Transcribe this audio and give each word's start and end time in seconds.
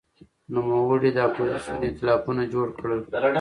نوموړي 0.53 1.09
د 1.13 1.17
اپوزېسیون 1.27 1.81
ائتلافونه 1.85 2.43
جوړ 2.53 2.67
کړل. 2.79 2.99